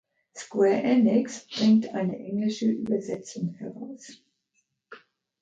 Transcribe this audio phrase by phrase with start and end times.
[0.35, 4.23] Square Enix bringt eine englische Übersetzung heraus.